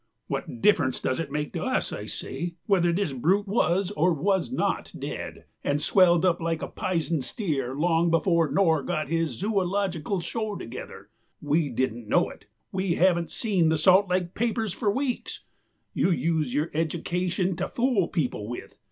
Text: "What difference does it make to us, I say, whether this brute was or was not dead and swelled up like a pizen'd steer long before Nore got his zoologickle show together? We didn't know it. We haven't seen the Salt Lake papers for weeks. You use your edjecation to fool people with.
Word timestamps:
"What 0.25 0.61
difference 0.63 0.99
does 0.99 1.19
it 1.19 1.31
make 1.31 1.53
to 1.53 1.61
us, 1.61 1.93
I 1.93 2.07
say, 2.07 2.55
whether 2.65 2.91
this 2.91 3.13
brute 3.13 3.47
was 3.47 3.91
or 3.91 4.11
was 4.13 4.51
not 4.51 4.91
dead 4.97 5.45
and 5.63 5.79
swelled 5.79 6.25
up 6.25 6.41
like 6.41 6.63
a 6.63 6.67
pizen'd 6.67 7.23
steer 7.23 7.75
long 7.75 8.09
before 8.09 8.49
Nore 8.49 8.81
got 8.81 9.09
his 9.09 9.39
zoologickle 9.39 10.23
show 10.23 10.55
together? 10.55 11.11
We 11.39 11.69
didn't 11.69 12.07
know 12.09 12.31
it. 12.31 12.45
We 12.71 12.95
haven't 12.95 13.29
seen 13.29 13.69
the 13.69 13.77
Salt 13.77 14.07
Lake 14.09 14.33
papers 14.33 14.73
for 14.73 14.89
weeks. 14.89 15.43
You 15.93 16.09
use 16.09 16.51
your 16.51 16.69
edjecation 16.69 17.55
to 17.57 17.67
fool 17.69 18.07
people 18.07 18.47
with. 18.47 18.73